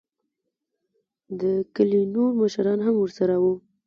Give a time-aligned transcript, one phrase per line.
[1.39, 3.53] دکلي نوور مشران هم ورسره وو.